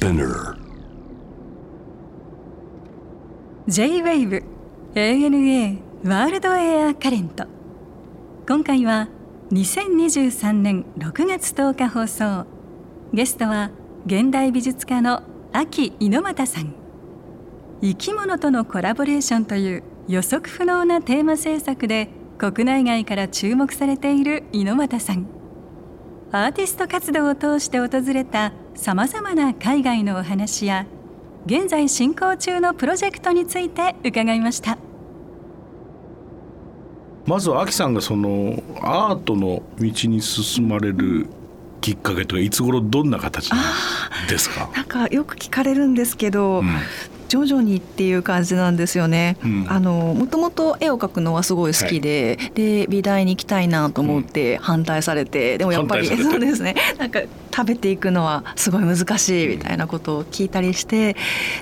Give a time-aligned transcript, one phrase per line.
[0.00, 0.56] Spinner.
[3.68, 4.42] J-WAVE
[4.94, 7.44] ANA ワールドエアカレント
[8.48, 9.08] 今回は
[9.52, 12.46] 2023年6月10日放送。
[13.12, 13.72] ゲストは
[14.06, 16.74] 現代美術家の秋猪俣さん。
[17.82, 22.08] 生き物とのコラボレーションという予測不能なテーマ制作で
[22.38, 25.26] 国内外から注目されている猪俣さん。
[26.32, 30.86] アーティスト活動を通して訪れたさまざまな海外のお話や
[31.46, 34.78] 現在進行中のプロジェクトについて伺いました。
[37.26, 41.26] まずは秋さんがそのアートの道に進まれる
[41.80, 43.50] きっかけとかいつ頃どんな形
[44.28, 44.70] ですか？
[44.74, 46.68] なんかよく聞かれるんですけど、うん。
[47.28, 49.36] 徐々にっていう感じなんですよね。
[49.44, 49.66] うん。
[49.68, 56.74] あのもともと絵を描くのはすごい好きで、で美大に行きたいなと思って反対されて、でもやっぱりそうですね。
[56.98, 57.20] なんか
[57.54, 61.16] 食べていくのはすごい難しいみたいなことを聞いたりして、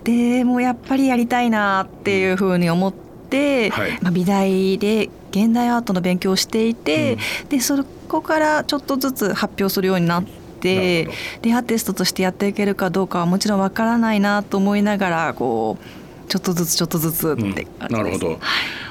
[0.05, 3.99] でもうやっぱりやりたいなっていうふうに思って、はい。
[4.03, 10.39] まあ美大で現代アートの勉強をしていて、でそこからちょっとずつ発表するようになって。
[10.61, 11.07] で
[11.45, 18.41] ほアーティストとしてやっていけるかどうかはもちろんわからないなと思いながらこうちょっとずつちょっとずつってうん感じです、なるほど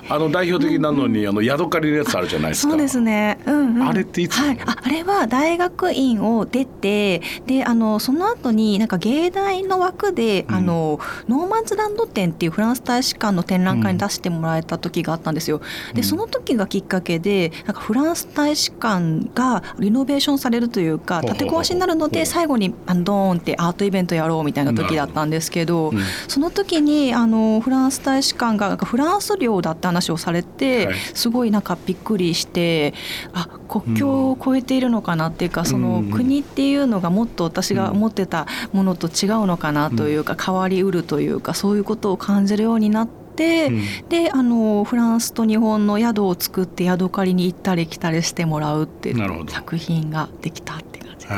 [0.09, 2.71] あの代表的なのに、あのヤドカリのやつあるじゃないですか。
[2.71, 3.39] そうですね。
[3.45, 3.87] うんうん。
[3.87, 4.37] あれっていつ？
[4.37, 10.55] はい、ああれは大学院を出て、であのその後になんか芸大の枠で、うん。
[10.55, 15.61] あのノーマンズランド展っていうフランス大使館の展覧会に出してもらえた時があったんですよ。
[15.89, 15.95] うん。
[15.95, 25.89] でその時がきっかけで、なんかフランス大使館がリノベーションされるというか建て壊しになるので最後にあのドーンってアートイベントやろうみたいな時だったんですけど。
[25.89, 25.97] うん
[26.27, 30.95] その時にあのフランス大使館がフランス領だって話をされて、はい。
[30.95, 32.93] すごいなんかびっくりして
[33.33, 43.17] あ国境を越えているのかなっていうか、そのうん国っていうのがもっと私が思ってたものと違うのかなというか、変わりうるというかそういうことを感じるようになって。
[43.37, 43.81] うん。
[44.09, 51.27] であのフランスと日本の宿を作って宿借りに行ったり来たりしてもらうっていう作品ができたって感じ。
[51.27, 51.33] で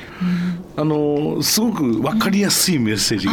[0.00, 0.03] す。
[0.20, 3.28] はいあのすごく分かりやすいメッセージ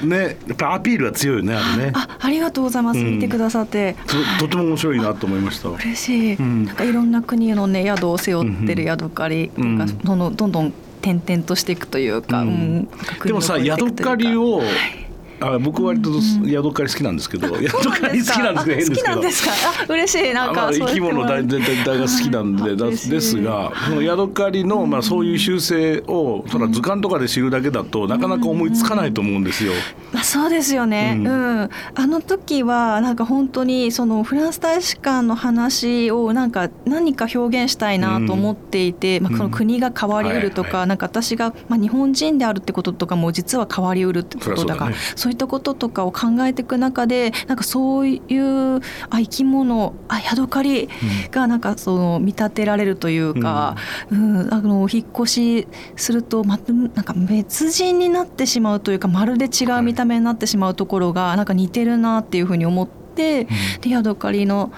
[0.00, 1.92] で、ねやっぱアピールが強いよねあれね。
[1.94, 3.14] あありがとうございます、うん。
[3.14, 3.96] 見てくださって。
[4.38, 5.68] ととても面白いなと思いました。
[5.70, 6.64] 嬉しい、うん。
[6.64, 10.00] なんかいろんな国のね宿を背負ってる宿借りとか、うん。
[10.04, 10.72] そのどんどん
[11.02, 12.48] 転々としていくというか、うん。
[12.48, 12.88] うん
[13.24, 15.05] でもさ宿くというか借りを、はい
[15.40, 18.76] あ僕割と宿借り好きなんですけど、宿借り好きなんですけど。
[18.76, 19.52] 変ですけどあ好きなんですか。
[19.82, 20.34] あ嬉しい。
[20.34, 29.72] なんまあかそう生き物大全体が好きなんで、だですがその宿借りの、まあ、そういう習性をその図鑑とかで知るだけだと、なかなか思いつかないと思うんですよ。
[30.12, 31.62] まあ、そうですよね、ううん。
[31.64, 50.88] んあの時はなんか本当にそのフランス大使館の話をなんか何か表現したいなと思っていて、まあ、その国が変わりうるとか、はいはなんか私が、まあ、日本人であるってこととかも実は変わりうるってことだからそういったこととかを考えていく中でなんかそういうあ生き物あヤドカリ
[51.32, 53.74] がなんかその見立てられるというか、
[54.12, 54.54] うん。
[54.54, 56.60] あの引っ越しするとま
[56.94, 63.48] なんか別人になってしまうというかまるで違う見た目になってしまうところがなんか似てるなっていうふうに思って、で
[63.84, 64.72] ヤドカリの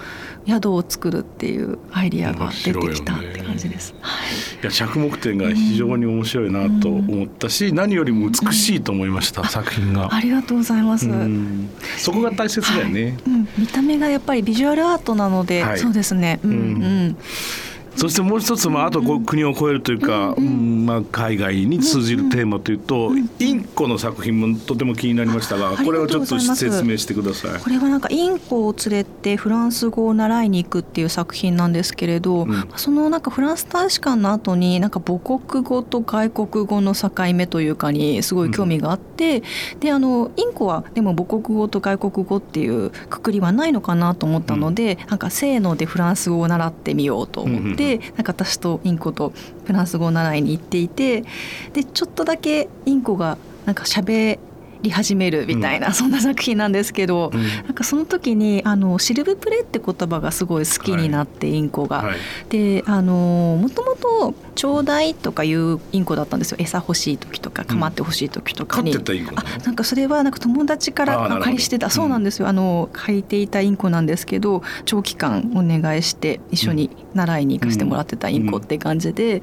[0.47, 3.95] 宿を作るっていうアイディアが出てきたって感じです。
[4.01, 4.63] はい。
[4.63, 10.15] いや着目点が非常に面白いなと思ったし、何よりも美しいと思いました、作品が。
[10.15, 11.07] ありがとうございます。
[11.07, 11.69] うん。
[11.99, 13.19] そこが大切だよね。
[13.27, 15.79] うん、見た目がやっぱりビジュアルアートなので、はい。
[15.79, 16.41] そうですね。
[16.43, 17.17] うん、ううんん、
[17.97, 27.61] そしてもう一つ、まあ、あと国を越えるというか、うんまあ、海外に通じるテーマというと、インコの作品もとても気になりましたが、あこれをちょっと説明してください。
[27.61, 32.69] これはなんかインコを連れてフランス語を習いに行くっていう作品なんですけれど、ん。
[32.77, 39.43] そのなんかフランス大使館の後になんか母国語と外国語の境目というかにすごい興味があって、
[39.81, 49.33] であのインコはでも母国語と外国語っていうくくりはないのかなと思ったので、なんかせーのでフランス語を習ってみようと思って、なんか私とインコと
[49.65, 51.25] フランス語を習いに行っていて
[51.73, 54.39] でちょっとだけインコがなんか喋
[54.83, 61.99] り始めるみたいな、そんな作品なんですけど、うんなんかその時にあのシルブプレって言葉がすごい好きになって、インコが。
[61.99, 62.17] はい
[62.49, 68.93] であのもともと「ちょうだい」とかいうインコだったんですよ餌欲しい時とか構って欲しい時とかに。
[68.93, 79.43] 飼ってたインコなのあなんかそれはなんか友達からあーなるほど借りしてたそうなんですよ、あの借りていたインコなんですけど長期間お願いして一緒に習いに行かせてもらってたインコって感じで、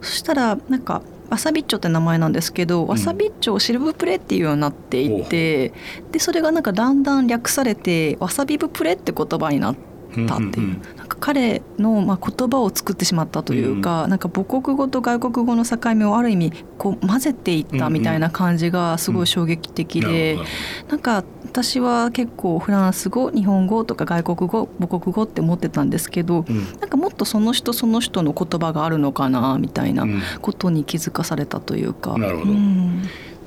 [0.00, 5.72] そしたらなんかわさびっちょって名前なんですけど、わさびっちょをシルブプレっていうようになっていて、
[6.12, 20.40] でそれがなんかだんだん略されてわさびブプレって言葉になったっていう、うんうんうん彼のまあ言葉を作ってしまったというか、うん、なんか母国語と外国語の境目をある意味こう混ぜていったみたいな感じがすごい衝撃的で、うん。
[20.40, 20.46] うん、
[20.88, 30.06] なんか私は結構フランス語日本語とか外国語母国語って思ってたんですけど、うん、なんかもっとその人その人の言葉があるのかなみたいな
[30.42, 32.18] ことに気づかされたというか。
[32.18, 32.52] なるほど、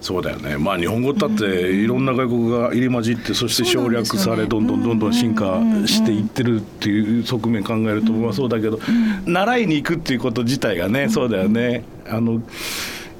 [0.01, 0.57] そうだよね。
[0.57, 8.79] まあ日本語だっていろんな外国が入り混じってそして省略されどんどんどんどん進化していってるっていう側面考えるとまあそうだけど
[9.25, 11.83] 習いに行くっていうこと自体がねそうだよね。
[12.07, 12.41] あの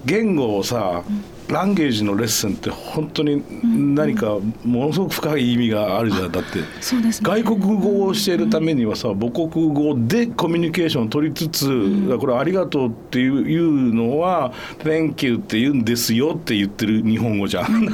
[0.06, 1.04] 言語をさ
[1.50, 3.44] ランゲージのレッスンって本当に
[3.96, 6.32] 何かものすごく深い意味があるじゃん。
[6.32, 14.54] だって、外国語を教えるためにはさ母国語でコミュニケーションを取りつつ、これ「ありがとう」っていうのは
[14.84, 17.90] 「Thank you」って言うんですよって言ってる日本語じゃん。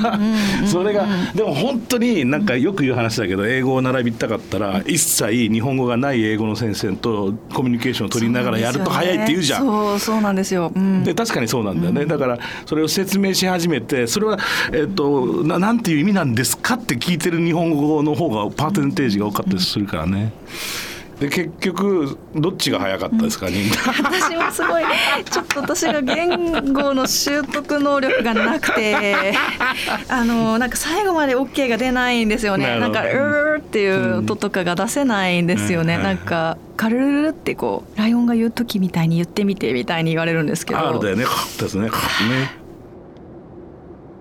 [0.65, 9.65] それがでも本当になんかよく言う話だけど英語を習いたかったら一切日本語がない英語の先生とコミュニケーションを取りながらやると早いって言うじゃん。
[9.65, 10.71] そうそうなんですよ、
[11.03, 14.37] で確かにそうなんだよね、だからそれを説明しし始めてそれは、
[14.73, 20.33] えっと、ななんていう意味なんですかって聞いてる日本語の方がパーセンテージが多かったりするからね。
[21.19, 23.53] で結局どっちが早かったですか、うん、
[24.03, 24.83] 私もすごい
[25.29, 29.33] ちょっと私が言語の習得能力がなくて
[30.09, 32.79] あのなんか最後まで OK が出ないんですよね。
[32.79, 40.79] なんか「うー」っていう音とかが出せないんですよね、うん、なんか「カルルル」ってこうライオンが言う時みたいに言ってみてみたいに言われるんですけど。
[40.79, 41.25] あだよね。
[41.59, 41.85] ですね。
[41.85, 41.91] ね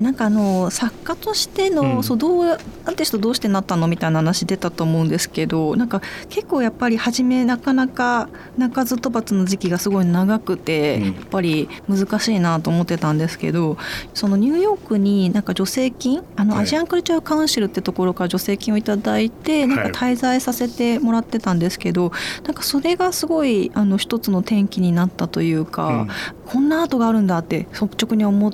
[0.00, 13.78] なんかあの作家としての、うん、そうどうアーティストどうしてなったのみたいな話出たと思うんですけどなんか結構やっぱり初めなかなか鳴かず飛ばずの時期がすごい長くて、うん、やっぱり難しいなと思ってたんですけど
[14.14, 26.08] そのニューヨークになんか助成金あの、アジアンカルチャーカウンシルってところから助成金をいただいてなんか滞在させてもらってたんですけど、はい、なんかそれがすごいあの一つの転機になったというか、うん、
[26.46, 28.52] こんなアートがあるんだって率直に思っ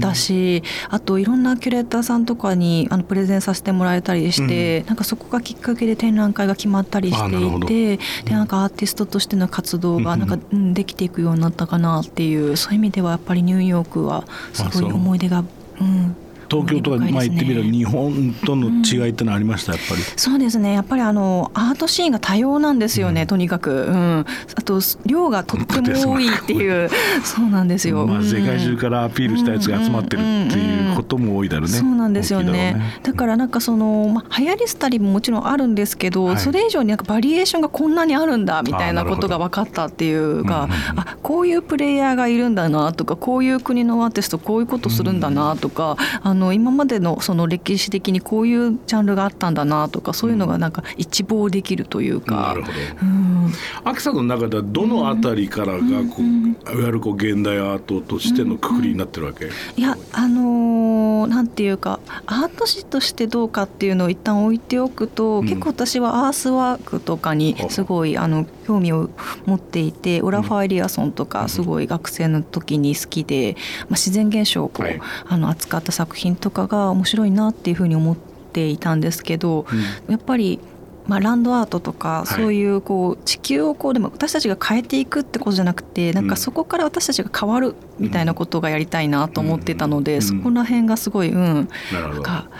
[0.00, 0.62] たし。
[0.88, 15.44] あといろんなキュレーターさんとかにあのプレゼンさせてもらえたりして、うん、なんかそこがきっかけで展覧会が決まったりしていてでなんかアーティストとしての活動がなんか、うん、できていくようになったかなっていうそういう意味ではやっぱりニューヨークはすごい思い出が。
[15.80, 16.16] うん
[16.50, 20.02] 東京とかまあ行ってみる日本との違いってのありました、やっぱり。
[20.16, 20.72] そうですね。
[20.72, 26.90] やっぱりあのアートシーンが多様なんですよね、うん、とにかく、うん、あと量がとっても多いっていう。
[27.24, 52.36] そうなんですよ、まあ、世界中からアピールしたやつが集まってるっていうことも多いだろうね、そうなんですよね、ね、だからなんかその、まあ、流行り廃りももちろんあるんですけど、はい、それ以上になんかバリエーションがこんなにあるんだみたいなことが分かったっていうかうん、あこういうプレイヤーがいるんだなとかこういう国のアーティストこういうことするんだなとか、あの今までのその歴史的にこういうジャンルがあったんだなとかそういうのがなんか一望できるというか。
[52.36, 52.78] なるほど。
[53.02, 53.52] うん、
[53.84, 56.38] 秋さんの中ではどのあたりからがこう、うん
[56.72, 69.08] いわゆるこう現代アートとしてのくくりになってるわけ、うん、いやあのー、なんていうかアート史としてどうかっていうのを一旦置いておくと、結構私はアースワークとかにすごいあの興味を
[69.46, 78.16] 持っていてオラファー・エリアソンとかすごい学生の時に好きで、まあ、自然現象をこう、はい、あの扱った作品とかが面白いなっていうふうに思っ
[78.52, 79.64] ていたんですけど、
[80.06, 80.60] うん、やっぱり
[81.06, 91.68] まあ、ランドアートとかそういうこう地球をこうでも私たちが変えていくってことじゃなくてなんかそこから私たちが変わるみたいなことがやりたいなと思ってたので、そこら辺がすごいうん。
[91.94, 92.50] なんか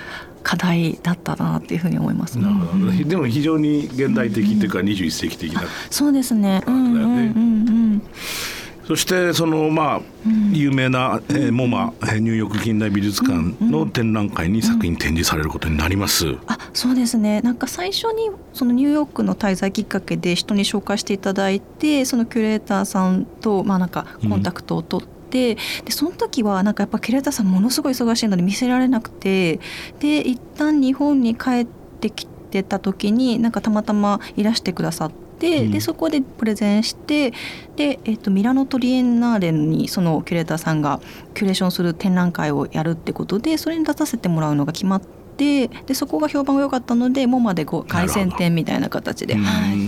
[0.42, 2.45] 課題だったなっていうふうに思います、ね、
[3.04, 6.62] でも非常に現代的っていうか21世紀的な、そうですね。
[6.66, 8.02] うんうんうんうん。
[8.88, 10.00] そしてそのまあ
[10.50, 16.38] 有名な、えー、モマニューヨーク近代美術館の展覧会に作品展示されることになります。
[16.47, 17.42] あそうですね。
[17.42, 25.57] なんか最初にそのニューヨークの滞在きっかけで人に紹介していただいてそのキュレーターさんとまあなんかコンタクトを取って、うん、で
[25.89, 29.61] その時はなんかやっぱキュレーターさんものすごい忙しいので見せられなくて
[30.01, 31.67] で一旦日本に帰っ
[32.01, 35.19] てきてた時になんかたまたまいらしてくださって。
[35.39, 37.31] うん、でそこでプレゼンして
[37.77, 41.01] で、えーと、ミラノトリエンナーレにそのキュレーターさんが
[41.33, 45.09] キュレーションする展覧会をやるってことでそれに出させてもらうのが決まって。
[45.39, 49.41] でそこが評判が良かったのでもまで凱旋展みたいな形で,、は
[49.73, 49.79] い、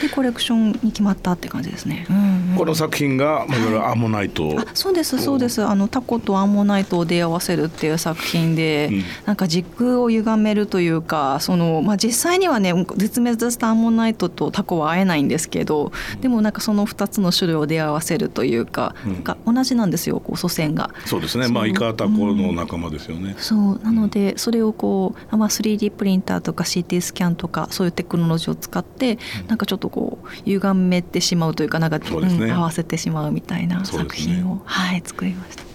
[0.00, 2.06] でコレクションに決まったって感じですね。
[2.08, 5.62] うんうんこの作品が、まあ、いわゆるアンモナイト、あそうですそうです。
[5.62, 9.04] あのタコとアンモナイトを出会わせるっていう作品で、うん。
[9.26, 19.12] なんか時空を歪めるというかその、まあ、実際にはね絶滅したアンモナイトとタコは会えないんですけどでもなんかその2つの種類を出会わせるというか,、うん。
[19.14, 20.90] なんか同じなんですよこう祖先が。
[21.04, 21.48] そうですね。
[21.48, 23.80] まあイカタコの仲間ですよね、そう。
[23.82, 35.66] なのでそれをこう、まあ、3D プリンターとか CT スキャンとかそういうテクノロジーを使って、なんかちょっとこう歪めてしまうというかなんか、そうですねん合わせてしまうみたいな作品を、はい作りました。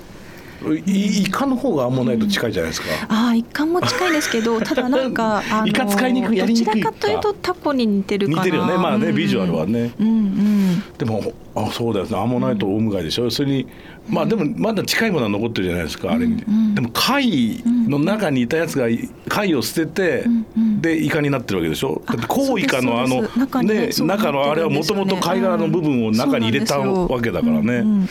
[0.69, 8.77] いイカの方がアンモナイト近いじゃないですか、ああ一貫も近いですけど ただなんかあのイカ使いにくいやりにどちらかというとタコに似てる似てるよね。
[8.77, 9.15] まあねうん。
[9.15, 9.91] ビジュアルはね。
[9.99, 10.83] うんうん。
[10.97, 12.15] でもあそうだよね。
[12.15, 13.31] アンモナイトオウムガイでしょ。
[13.31, 13.67] それに
[14.09, 16.75] まあでもまだ近いものは残ってるじゃないですかあれに、うん。
[16.75, 18.87] でも貝の中にいたやつが
[19.29, 20.81] 貝を捨てて、んうん。
[20.81, 22.01] でイカになってるわけでしょ？
[22.07, 28.09] だってコウイカのあの中にね中のあれはもともと貝殻の部分を中に入れたわけだからね、うんうん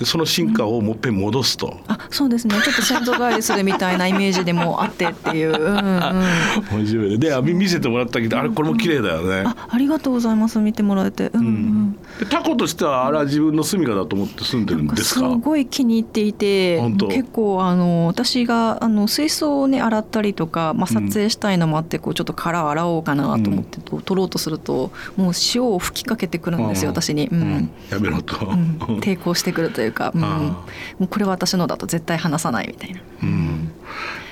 [0.00, 2.54] でその進化をもっぺん戻すと、あそうですね。
[2.64, 6.02] ちょっと先祖返りするみたいなイメージでもあってっていう、うんうん、
[6.72, 7.18] 面白いね。
[7.18, 10.58] であ見せてもらったけどあれこれも綺麗だよね、あありがとうございます。
[10.58, 11.30] 見てもらえて。
[11.34, 11.92] うんうん。
[12.18, 15.28] でタコとしてはあれは自分の住処だと思って住んでるんですか？
[15.28, 16.80] ごい気に入っていて
[17.10, 27.28] 結構あの私があの水槽をね洗ったりとか、まあ、撮影したいのもあって、こうちょっと殻洗おうかなと思って、と取ろうとするともう塩を吹きかけてくるんですようん私に。
[27.28, 27.40] ううん。
[27.40, 28.78] んやめろと、うん。
[29.00, 30.66] 抵抗してくるというか、うん、あも
[31.00, 33.00] うこれは私のだと絶対離さないみたいな。
[33.22, 33.72] うん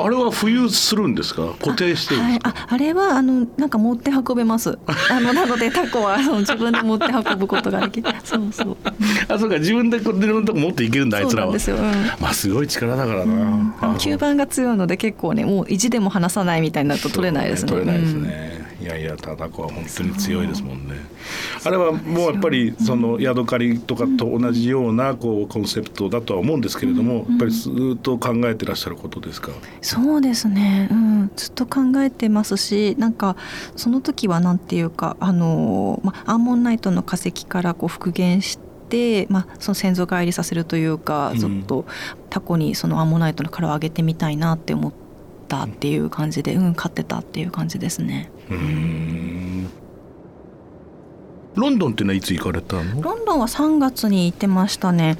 [0.00, 1.54] あれは浮遊するんですか？
[1.60, 4.78] 固定してるんですか、はい、ああれはあのなんか持って運べます。
[5.10, 8.76] あのなのでタコはあの自分で持って運ぶことができて、そうそう。
[9.28, 11.52] あそうか自分でこういろんなとこ持っていけるんだあいつらは。
[11.52, 11.76] ですよ。
[11.76, 11.82] うん。
[12.20, 13.74] まあすごい力だからな、うん。
[13.80, 17.68] あ吸盤が強いので結構ねもう意地でも離さないみたいになると取れないですね。
[17.70, 20.94] 取れないですね、いやいやタコは本当に強いですもんね。
[21.64, 26.60] あれはもうやっぱりそのヤドカリとかと同じようなこうコンセプトだとは思うん。
[26.60, 29.52] ですけれども、やっぱりずっと考えてらっしゃることですか、
[29.88, 33.36] そうですね、うん、ずっと考えてますしなんか
[33.74, 38.58] その時はなんていうかあの、まあ、アンモンナイトの化石からこう復元し
[38.90, 41.38] て、まあ、その先祖返りさせるというかうん。
[41.38, 41.86] ずっと
[42.28, 44.92] タコにそのアンモナイトの殻をあげてみたいなって思っ
[45.48, 48.30] たっていう感じで、うん、飼ってたっていう感じですね。
[48.50, 49.68] うーん。
[51.54, 53.02] ロンドンってのはいつ行かれたの？
[53.02, 55.16] ロンドンは3月に行ってましたね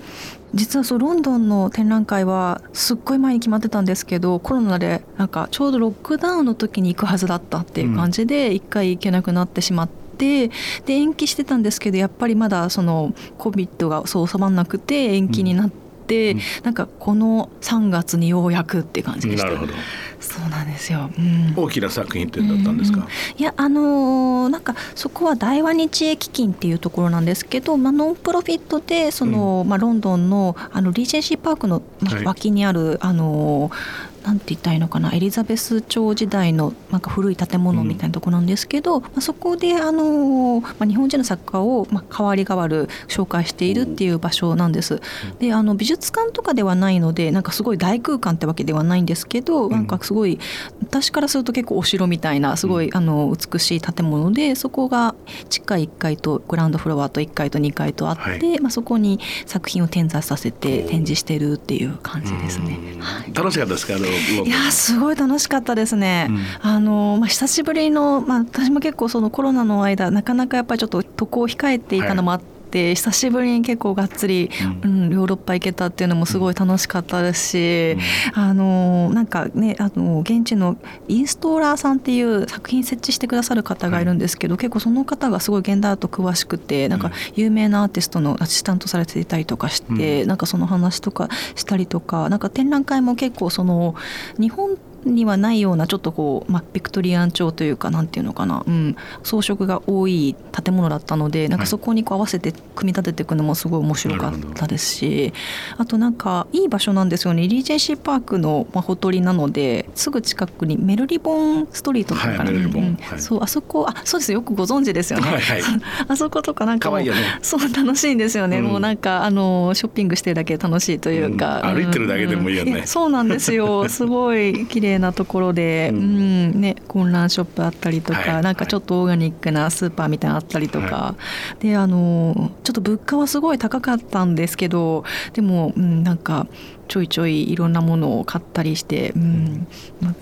[0.55, 15.88] 実はそうロンドンの展覧会はすっごい前に決まってたんですけどコロナでなんかちょうどロックダウンの時に行くはずだったっていう感じで一回行けなくなってしまって、で延期してたんですけどやっぱりまだその COVID がそう収まらなくて延期になって。
[16.15, 16.41] うん。
[16.65, 19.47] なんかこの3月にようやくって感じでした。
[19.47, 19.75] なるほど。
[20.21, 31.83] そうなんですよ、うん、大きな作品展だったんですか、いやあのーなんかそこは大和日英基金っていうところなんですけど、まあ、ノンプロフィットでその、まあ、ロンドンのあのリージェンシーパークの
[32.25, 45.01] 脇にある、あのーなんて言ったらいいのかなエリザベス朝時代のなんか古い建物みたいなところなんですけど、まあ、そこで、あのーまあ、日本人の作家を、まあ、代わり代わる紹介しているっていう場所なんです。
[45.39, 50.39] であの美術館とかではないのでなんかすごい大空間ってわけではないんですけど、なんかすごい
[50.83, 55.15] 私からすると結構お城みたいなすごい、あの美しい建物でそこが
[55.49, 58.61] 地下1階とグラウンドフロアと1階と2階とあって、はい。
[58.61, 62.79] まあ、そこに作品を点在させて展示してるっていう感じですね。
[62.95, 63.01] うん。
[63.01, 63.33] はい。
[63.33, 63.95] 楽しかったですか？
[63.95, 64.05] あの
[64.45, 66.27] いやすごい楽しかったですね。
[66.29, 72.58] うんあのまあ久しぶりのまあ私も結構そのコロナの間なかなかやっぱりちょっと渡航を控えていたのもあって。
[72.71, 74.51] 久しぶりに結構がっつり、
[74.83, 75.09] うん。
[75.09, 77.97] ヨーロッパ行けたっていうのもすごい楽しかったですし、
[78.35, 80.77] あのなんかねあの現地の
[81.09, 93.95] インストーラーさんっていう作品設置してくださる方がいるんですけど、結構その方がすごい現代アート詳しくてなんか有名なアーティストのアシスタントされていたりとかして、なんかその話とかしたりとかなんか展覧会も結構その
[94.39, 105.33] 日本にはないようなちょっとこう、まあ、ビクトリアン調というかなんていうのかな、うん、装飾が多い建物だったのでなんかそこにこう合わせて組み立てていくのもすごい面白かったですし
[105.77, 107.47] あとなんかいい場所なんですよね。
[107.49, 112.83] リージェンシーパークの、まあ、ほとりなのですぐ近くにメルリボンストリートとか、はいメルリボン。
[112.83, 112.95] うん。
[112.97, 113.21] はい。
[113.21, 114.33] そうあそこあそうです。
[114.33, 115.31] よくご存知ですよね。
[115.31, 115.63] はいはい。
[116.09, 117.13] あそことかなんかもね。
[117.43, 118.65] そう楽しいんですよね、うん。
[118.65, 121.75] もうなんかあのショッピングしてるだけで楽しいというか、うん。
[121.75, 122.79] 歩いてるだけでもいいよね。
[122.79, 123.89] やそうなんですよ。
[123.89, 128.43] すごい綺麗なところで、ううんんね、混乱ショップあったりとか、はい。
[128.43, 131.15] なんかちょっとオーガニックなスーパーみたいなのあったりとか、は
[131.61, 135.05] であのちょっと物価はすごい高かったんですけど
[135.35, 136.47] でも、うん、なんか
[136.87, 139.67] ちょいちょいいろんなものを買ったりして、うん、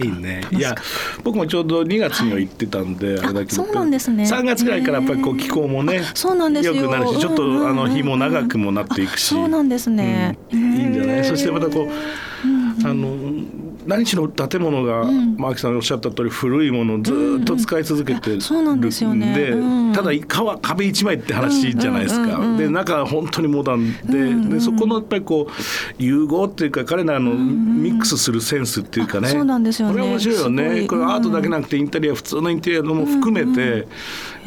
[0.02, 0.40] いいね。
[0.50, 0.74] いや
[1.22, 4.24] 僕もちょうど2月には行ってたんで、あれだけどあそうなんですね。
[4.24, 6.74] 3月ぐらいからやっぱりこう気候もねそうなんですよ。
[6.74, 9.26] 良くなるしちょっとうんうんうんあの日も長くもなっていくし。
[9.26, 10.76] そうなんですね、うん。
[10.76, 11.24] いいんじゃない？
[11.24, 12.66] そしてまたこううん。
[12.84, 13.35] あの
[13.86, 15.36] 何しろ建物が、うん。
[15.36, 19.50] マーキさんがおっしゃった通り古いものをずっと使い続けてるんで、そうなんですよね。
[19.52, 19.92] うん。
[19.92, 29.94] ただ川壁一枚って話じゃないですか、で中は本当にモダンで,、でそこのやっぱりこう融合っていうか彼らのミックスするセンスっていうかね、あそうなんですよね。
[29.94, 30.82] これは面白いよね。
[30.82, 30.86] い。
[30.86, 33.86] これアートだけなくてインテリア普通のインテリアのも含めて、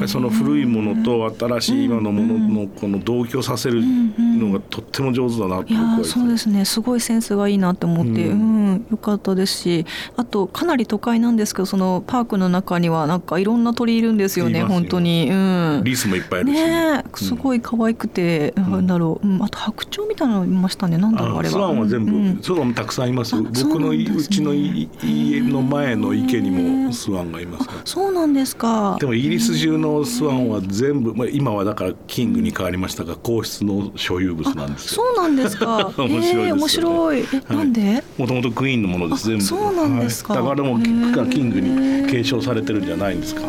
[0.08, 6.66] その古いものと新しい今のもののこの同居させるのがとっても上手だなと僕はーそうですね。
[6.66, 9.86] すごいセンスがいいなって思って、ううんんよかったですし
[10.18, 15.30] あとかなり都会なんですけどそのパークの中にはなんかいろんな鳥いるんですよね本当に。
[15.30, 15.82] うん。
[15.84, 21.54] リスもいっぱいいるし、ねえすごい可愛くて、なんだろう、うん、あと白鳥みたいなのいましたねなんだろうあれは。
[21.54, 22.26] スワンは全部、うん。
[22.28, 23.36] うんスワンもたくさんいます。
[23.36, 28.98] 僕のうちのい家の前の池にもスワンがいますそうなんですか。
[29.00, 35.04] でもイギリス中のスワンは全部、まあ、今はだからキングに変わりましたが皇室の所有物なんですよ。
[35.04, 35.92] そうなんですか。
[35.98, 36.48] 面白いね。
[36.48, 37.20] えー面白い。
[37.20, 38.04] え、なんで？
[38.18, 39.44] もともとクイーンのものです全部。
[39.44, 40.34] そうなんですか。
[40.34, 40.44] はい。
[40.44, 41.30] だからもうへー。
[41.30, 43.42] キングに継承されてるんじゃないんですか。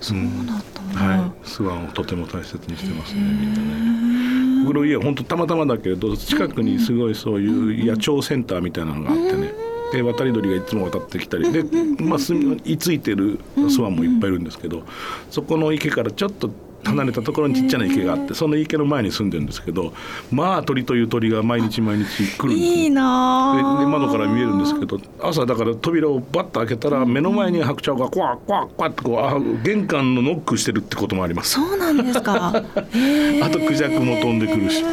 [0.00, 1.00] そうだったんだ。
[1.00, 1.30] はい。
[1.44, 9.52] スワンをとても大切にしてますねみんなね僕の家は本当たまたまだけれど近くにすごいそういう野鳥センターみたいなのがあってね。
[9.92, 11.64] で渡り鳥がいつも渡ってきたりで、
[12.00, 14.84] まあ、住み居ついてるスワンもいっぱいいるんですけど
[15.30, 16.48] そこの池からちょっと
[16.84, 19.92] 離れたところにちっちゃな池があってその池の前に住んでるんですけど
[20.30, 31.52] まあ鳥という鳥が毎日毎日来るんですねいいなで窓から見えるんですけど朝だから扉をバッと開けたら目の前に白鳥がクワックワックワッってこうあ玄関のノックしてるってこともあります。
[31.52, 32.52] そうなんですか。
[32.92, 33.44] へー。
[33.44, 34.84] あとクジャクも飛んでくるし。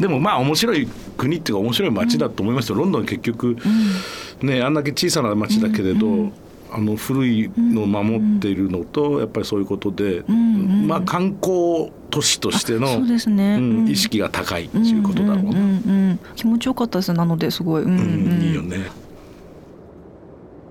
[0.00, 2.76] でもまあ面白い国っていうか面白い街だと思いますよ。
[2.76, 3.56] ロンドン結局
[4.42, 6.32] ねあんだけ小さな街だけれど
[6.74, 13.56] あの古いのを守っているのとやっぱりそういうことでまあ観光都市としてのね。
[13.56, 15.50] うん意識が高いっていうことだろうな。
[15.50, 17.82] うん気持ちよかったですなのですごい。
[17.82, 18.78] うんいいよね。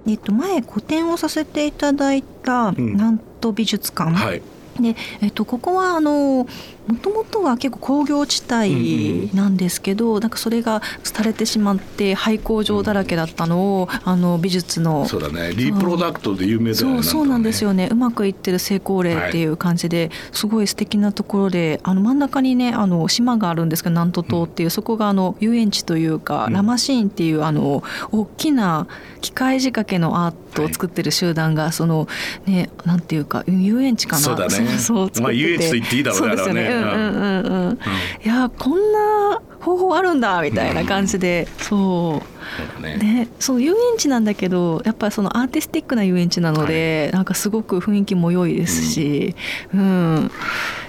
[0.05, 4.41] えっと前個展をさせていただいたん南都美術館、はい。
[4.79, 6.47] で、えっと、ここはあの
[6.87, 10.81] もともとは結構工業地帯なんですけど、なんかそれが
[11.13, 15.53] 廃れてしまって廃工場だらけだったのを、あの美術のそうだね。
[15.55, 16.93] リプロダクトで有名だよね。
[16.95, 17.63] そうそうなんですよ。
[17.63, 17.89] よね。
[17.91, 26.53] うまくいってる成功例っていう感じで、すごい素敵なところであの真ん中にねあの島があるんですけど南都島っていう、そこがあの遊園地というか、うん。
[26.53, 28.87] ラマシーンっていうあの大きな
[29.21, 32.07] 機械仕掛けのアートを作ってる集団が、その
[32.45, 34.21] ねなんていうか遊園地かな。
[34.21, 34.53] そうだね。
[34.77, 37.69] そうそうまあ遊園地と言っていいだろうねそうですよねあれはねうんうんうん。
[37.69, 37.77] うん。
[38.23, 42.33] いやこんな方法あるんだみたいな感じで、そう。
[42.57, 42.97] そうだね。
[42.97, 49.35] ね、そう遊園地なんだけどやっぱりそのアーティスティックな遊園地なので、なんかすごく雰囲気も良いですし、
[49.73, 50.29] うん、いや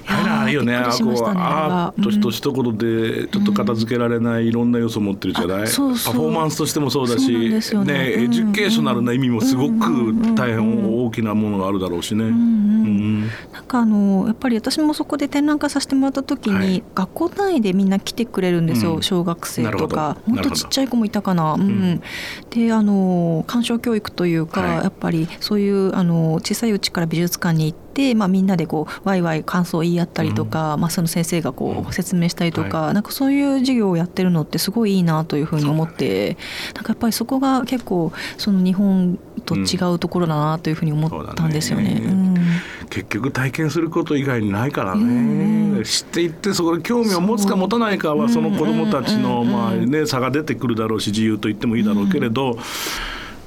[0.06, 0.72] あれあれよね。
[0.72, 5.66] びっくあこうりしましたねアートと一言でちょっと片付けられないいろんな要素を持ってるじゃない。
[5.66, 12.24] そうそうパフォーマンスとしてもそうだし、ねねエデュケーショナルな意味もすごく大変大きなものがあるだろうしね。
[13.52, 21.54] なんかあのやっぱり私もそこで展覧会させてもらった時に、学校単位でみんな来てくれるんですよ、小学生とかなるほんとちっちゃい子もいたかな。
[21.54, 22.02] うん
[22.50, 27.83] であの鑑賞教育というか、やっぱりそういうあの小さいうちから美術館に行って、
[28.14, 31.88] まあ、みんなでこうワイワイ感想を言い合ったりとか、まあ、その先生がこうん。
[31.88, 36.36] う説明したりとか、なんかそういう授業をやってるのってすごいいいなというふうに思って
[36.74, 41.96] なんかやっぱりそこが結構その日本と違うところだなというふうに思ったんですよね。
[41.96, 42.16] そうだね。
[42.16, 42.88] うん。
[42.90, 45.78] 結局体験すること以外にないからうん。
[45.78, 49.52] ね、知っていってそこで興味を持つか持たないかはその子どもたちのうん。
[49.52, 52.58] まあね差が出てくるだろうし自由と言ってもいいだろうけれど、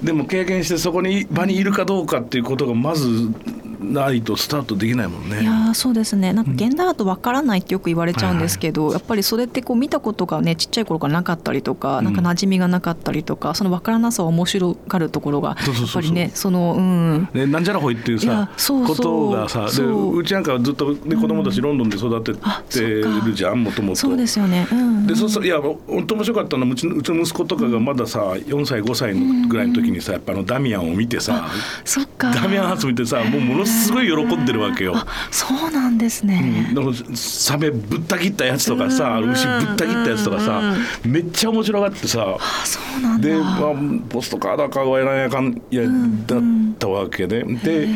[0.01, 3.31] でも経験してそこに場にいるかどうかっていうことがまず
[3.79, 5.41] ないとスタートできないもんね。
[5.41, 6.33] いやーそうですね。
[6.33, 12.05] なんか現代アートわからないってよく言われちゃうんですけど、やっぱりそれってこう見たことがねちっちゃい頃からなかったりとか、うん。
[12.05, 15.57] なんか馴染みがなかったりとかそのわからなさを面白がるところがやっ
[15.93, 17.29] ぱりねそのうん。
[17.33, 18.95] ね、なんじゃらほいっていうさそうそう。
[18.95, 20.17] ことがさでそう。
[20.17, 23.95] うちなんかはずっと、ね、子供たちロンドンで育てあてるじゃんもともと。
[23.95, 24.67] そうですよね。
[24.71, 25.07] うん。
[25.07, 31.49] でそうそういや本当面白かったのはうちのうちの息子とかがまださ4歳5歳のぐらいの時にさやっぱあのダミアンを見てさ、
[31.85, 32.31] そっか。
[32.31, 34.93] ダミアンハーツ見てさもうものすごい喜んでるわけよ。
[34.95, 36.73] あそうなんですね。
[36.75, 43.27] うん、サメぶった切ったやつとかさ、牛ぶった切ったやつとかさ、めっちゃ面白がってさ、あそうなんだ。
[43.27, 43.73] で、まあ、
[44.09, 45.83] ポストカードかはやらやかんや
[46.25, 46.41] だっ
[46.77, 47.87] たわけで、で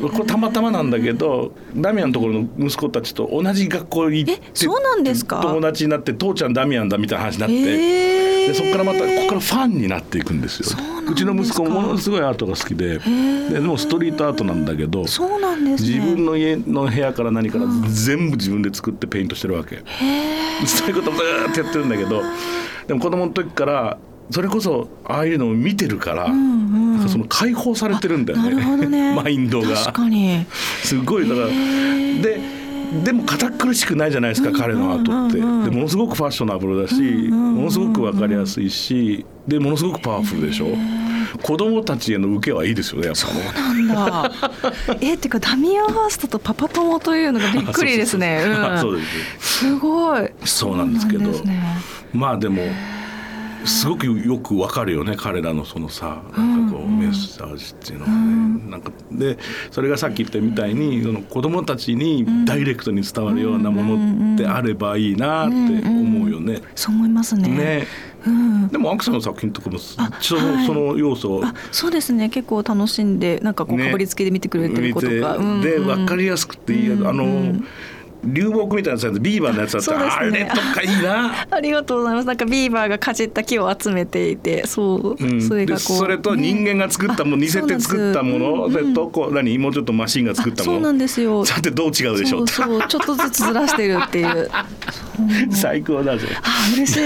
[0.00, 5.42] これたまたまなんだけどダミアンのところの息子たちと同じ学校に行ってえそうなんですか？
[5.42, 8.20] 友達になって父ちゃんダミアンだみたいな話になって。
[8.40, 10.66] でそこからまたここからファンになっていくんですよ。
[10.70, 10.76] そ
[11.12, 15.98] うちの息子もものすごいアートが好きでででもストリートアートなんだけどそうなんですね。
[15.98, 19.82] 自分の家の部屋から何から全部自分で作ってペイントしてるわけ、
[20.66, 22.22] そういうことをずーっとやってるんだけど
[22.86, 23.98] でも子供の時から
[24.30, 28.86] それこそああいうのを見てるから、なんかその解放されてるんだよね。
[28.86, 29.14] ね。
[29.20, 29.74] マインドが。
[29.74, 30.46] 確かに。
[30.82, 32.60] すごいだからで
[33.04, 40.66] でも堅苦しくないじゃないですか、彼のアートって、でものすごくファッショナブルだし、ものすごく分かりやすいしでものすごくパワフルでしょ
[41.42, 43.82] 子供たちへの受けはいいですよねやっぱね。
[43.82, 44.32] なんだ。
[45.00, 48.42] えっていうかダミアン・ハーストとパパ友というのがびっくりですね。
[49.38, 50.30] すすごい。
[50.44, 51.62] そうなんですけどね
[52.12, 52.62] まあでも
[53.64, 59.38] すごくよくわかるよね彼らのそのさなんかこうメッセージっていうのはね、なんかで
[59.70, 66.60] それがさっき言ったみたいにその子供たちにダイレクトに伝わるようなものってあればいいなって思うよね。
[66.74, 67.48] そう思いますね。
[67.48, 67.86] ね
[68.26, 68.68] うん。
[68.68, 70.00] でもアクさんの作品とかもそ
[70.36, 70.66] の,、はい。
[70.66, 72.28] その要素そうですね。
[72.28, 73.86] 結構楽しんでなんかこうね。
[73.86, 75.86] かぶりつきで見てくれてる子とか、見てうんでうん。
[75.86, 77.54] 分かりやすくていい、あの
[78.24, 80.10] 流木みたいなやつビーバーのやつだったら、ね。
[80.10, 81.46] あれとかいいな。
[81.50, 82.26] ありがとうございます。
[82.26, 85.40] なんかビーバーがかじった木を集めていてそう、うん。
[85.40, 89.56] それがでこうそれと人間が作ったもの、ね似せて作ったもの、それとこう何？
[89.58, 90.76] もうちょっとマシンが作ったもの。
[90.76, 91.44] そうなんですよ。
[91.44, 92.82] さてどう違うでしょうそう。
[92.88, 94.50] ちょっとずつずらしてるっていう
[95.50, 97.00] 最高だぜあ嬉しい。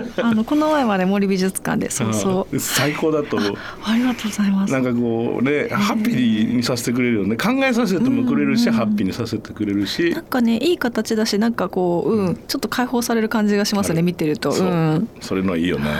[0.22, 2.54] あのこの前まで森美術館でそうそう。
[2.54, 2.60] うん。
[2.60, 3.54] 最高だと思う。
[3.84, 4.72] ありがとうございます。
[4.72, 7.36] なんかこうねハッピーにさせてくれるよね。
[7.36, 10.10] 考えさせてもくれるし、ハッピーにさせてくれるし。
[10.10, 15.90] なんかねいい形だしなんかこう、うん、ちょっと解放される感じがしますね見てると、そう、ん、それのいいよね、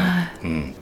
[0.44, 0.74] うん、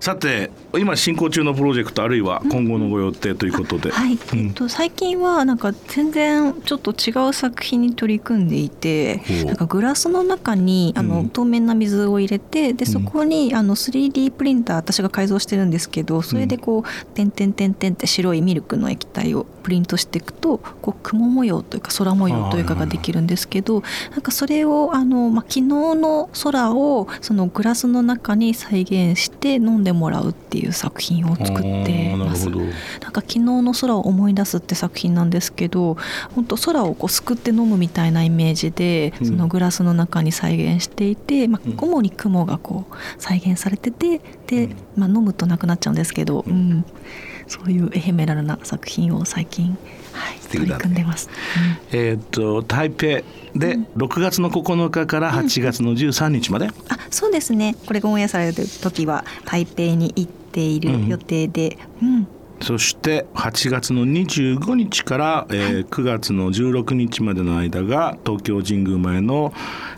[0.00, 4.46] さて今進行中のプロジェクトあるいは今後のご予定ということで、はい、うん。
[4.48, 11.28] えっと、最近はなんか全然ちょっと違う作品に取り組んでいてなんかグラスの中にあの、うん。
[11.28, 32.46] 透明な水を入れてでそこにあの 3D プリンター私が改造してるんですけどそれでこう点々点々って白いミルクの液体をプリントしていくとこう雲模様というか空模様というかができるんですけどなんかそれをあの、まあ、昨日の空をそのグラスの中に再現して飲んでもらうっていう作品を作ってあーなます。
[32.46, 32.58] るほ。
[32.60, 32.64] ど。
[32.66, 32.70] な
[33.10, 35.96] んか昨日の空を思い出すって作品なんですけど
[36.34, 39.26] 本当空をこうすくって飲むみたいなイメージで、うん。
[39.26, 44.76] そのグラスの中に再現していて、まあうん、主に雲がこう再現されててで、うん。
[44.96, 46.70] まあ、飲むとなくなっちゃうんですけど、ううん。
[46.78, 46.84] ん
[47.46, 49.76] そういうエヘメラルな作品を最近、
[50.12, 51.28] はい、取り組んでます。
[51.92, 56.72] えーっと台北で6月の9日から8月の13日まで、あ
[57.10, 57.76] そうですね。
[57.86, 62.26] これがオンエアされる時は台北に行っている予定で、うん。
[62.62, 69.52] そして8月の25日から、えー9月の16日までの間が東京神宮前の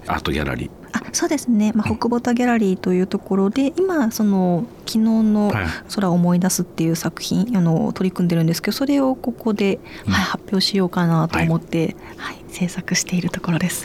[0.06, 0.70] アートギャラリー。
[0.92, 10.12] あそうですね、まあ、北ボタギャラリーというところで今その昨日のはい「空を思い出す」っていう作品あの取り組んでるんですけどそれをここで、うん。
[10.12, 13.84] はい、発表しようかなと思って、はい制作しているところです。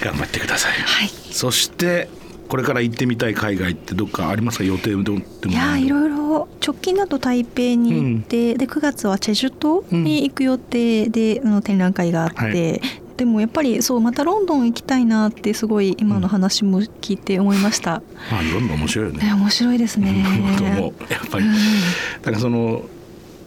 [0.00, 1.08] 頑張ってください、はい。
[1.08, 2.08] そして
[2.48, 4.64] これから行ってみたい海外ってどっかありますか？
[4.64, 5.18] 予定でも。
[5.46, 6.48] いやーいろいろ。
[6.64, 12.80] 直近だと台北に行って、で9月はチェジュ島に行く予定で、あの展覧会があって、はい。
[13.16, 18.02] でもやっぱりそうまたロンドン行きたいなってすごい今の話も聞いて思いました。
[18.30, 19.26] まあどんどん面白いよね。
[19.26, 20.24] ね面白いですね。
[20.58, 22.82] と思うやっぱり、だからその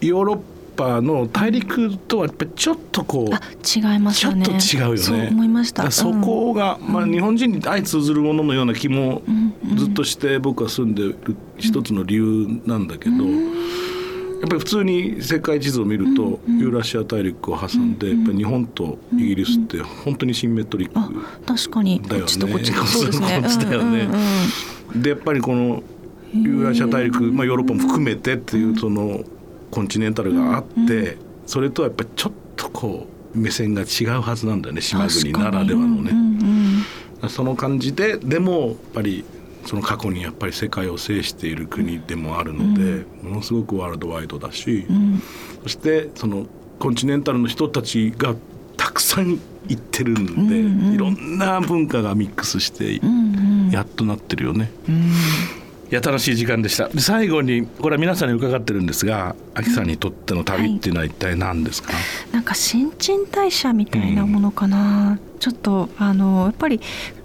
[0.00, 0.38] ヨーロッ
[0.80, 4.44] パの大陸とはやっぱりちょっとこうあ違いますよね。
[4.44, 4.98] ちょっと違うよね。
[4.98, 5.90] そう思いました。
[5.90, 9.22] そこが、まあ、日本人に相通ずるもののような気も
[9.76, 11.16] ずっとして僕は住んでる
[11.58, 22.00] 一つの理由なんだけど、やっぱり普通に世界地図を見ると、ユーラシア大陸を挟んで、やっぱり日本とイギリスって本当にシンメトリッあク確かに。
[22.00, 22.20] だよね。
[22.20, 23.40] こっちとこっちとそうですね。
[23.42, 24.08] こっちだよね。
[24.96, 25.82] でやっぱりこの
[26.32, 29.20] ユーラシア大陸、まあ、ヨーロッパも含めてっていうその
[29.70, 36.10] コンチネンタルがあって、それとはやっぱりちょっとこう目線が違うはずなんだよね島国ならではのね。
[36.10, 36.84] うんうんうん
[37.28, 39.26] その感じででもやっぱり
[39.66, 45.22] その過去にやっぱり世界を制している国でもあるので、ものすごくワールドワイドだし、うん。
[45.62, 46.46] そしてその
[46.78, 48.34] コンチネンタルの人たちが
[48.78, 50.94] たくさん行ってるんで、うんうん。
[50.94, 53.70] いろんな文化がミックスしてうんうん。
[53.70, 54.70] やっとなってるよね。
[54.88, 55.12] うん
[55.90, 56.88] いや楽しい時間でした。
[56.88, 61.92] で最後にこれは皆さんに伺ってるんですがあきさんにとっての旅っていうのは一体何ですか、
[62.30, 66.80] なんか新陳代謝みたいなものかな、ちょっとあのやっぱり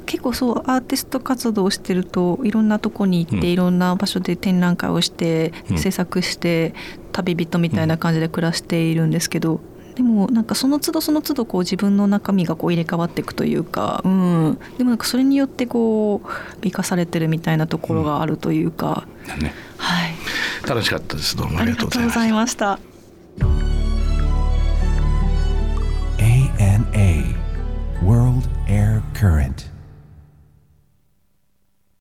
[0.08, 3.54] 結構そうアーティスト活動をしてるといろんなとこに行って、うん。
[3.54, 5.78] いろんな場所で展覧会をして、うん。
[5.78, 6.74] 制作して
[7.12, 9.62] 旅人みたいな感じで暮らしているんですけど、
[9.96, 16.30] でもなんかその都度その都度こう自分の中身がこう入れ替わっていくというか、うん、でもなんかそれによってこう
[16.62, 20.14] 生かされてるみたいなところがあるというか、うんね、はい、
[20.68, 22.80] 楽しかったですどうもありがとうございました。
[26.18, 27.36] ANA
[28.04, 29.75] World Air Current